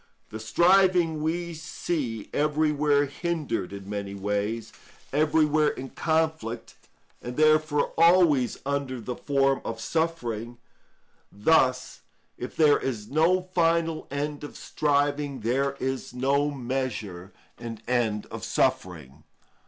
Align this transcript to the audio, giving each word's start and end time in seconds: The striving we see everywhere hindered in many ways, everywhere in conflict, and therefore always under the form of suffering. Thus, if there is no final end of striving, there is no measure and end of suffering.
The 0.31 0.39
striving 0.39 1.21
we 1.21 1.53
see 1.53 2.31
everywhere 2.33 3.05
hindered 3.05 3.71
in 3.71 3.87
many 3.87 4.15
ways, 4.15 4.73
everywhere 5.13 5.67
in 5.67 5.91
conflict, 5.91 6.73
and 7.21 7.37
therefore 7.37 7.93
always 7.99 8.57
under 8.65 8.99
the 8.99 9.15
form 9.15 9.61
of 9.63 9.79
suffering. 9.79 10.57
Thus, 11.31 12.01
if 12.35 12.55
there 12.55 12.79
is 12.79 13.11
no 13.11 13.41
final 13.53 14.07
end 14.09 14.43
of 14.43 14.57
striving, 14.57 15.41
there 15.41 15.73
is 15.79 16.15
no 16.15 16.49
measure 16.49 17.31
and 17.59 17.83
end 17.87 18.25
of 18.31 18.43
suffering. 18.43 19.23